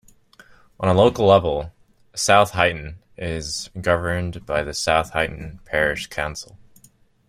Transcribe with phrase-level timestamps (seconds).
[0.79, 1.71] On a local level,
[2.15, 6.57] South Heighton is governed by the South Heighton Parish Council.